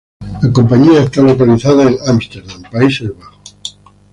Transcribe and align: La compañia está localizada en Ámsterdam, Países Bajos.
La 0.41 0.51
compañia 0.51 1.03
está 1.03 1.21
localizada 1.21 1.83
en 1.83 1.95
Ámsterdam, 2.07 2.63
Países 2.71 3.11
Bajos. 3.15 3.55